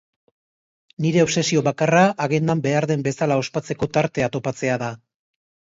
[1.05, 4.95] Nire obsesio bakarra agendan behar den bezala ospatzeko tartea topatzea da.